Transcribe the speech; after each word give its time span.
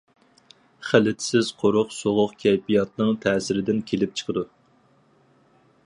خىلىتسىز 0.91 1.51
قۇرۇق 1.59 1.93
سوغۇق 1.97 2.33
كەيپىياتنىڭ 2.45 3.13
تەسىرىدىن 3.27 3.85
كېلىپ 3.93 4.17
چىقىدۇ. 4.23 4.49